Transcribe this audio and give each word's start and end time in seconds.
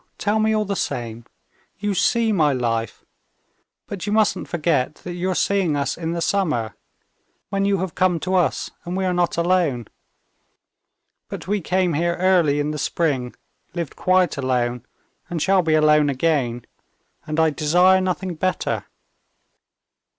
"No, 0.01 0.05
tell 0.17 0.39
me 0.39 0.55
all 0.55 0.65
the 0.65 0.75
same.... 0.75 1.25
You 1.77 1.93
see 1.93 2.31
my 2.31 2.53
life. 2.53 3.05
But 3.85 4.07
you 4.07 4.11
mustn't 4.11 4.47
forget 4.47 4.95
that 4.95 5.13
you're 5.13 5.35
seeing 5.35 5.75
us 5.75 5.95
in 5.95 6.13
the 6.13 6.21
summer, 6.23 6.75
when 7.49 7.65
you 7.65 7.77
have 7.77 7.93
come 7.93 8.19
to 8.21 8.33
us 8.33 8.71
and 8.83 8.97
we 8.97 9.05
are 9.05 9.13
not 9.13 9.37
alone.... 9.37 9.85
But 11.29 11.47
we 11.47 11.61
came 11.61 11.93
here 11.93 12.15
early 12.15 12.59
in 12.59 12.71
the 12.71 12.79
spring, 12.79 13.35
lived 13.75 13.95
quite 13.95 14.37
alone, 14.37 14.87
and 15.29 15.39
shall 15.39 15.61
be 15.61 15.75
alone 15.75 16.09
again, 16.09 16.65
and 17.27 17.39
I 17.39 17.51
desire 17.51 18.01
nothing 18.01 18.33
better. 18.33 18.85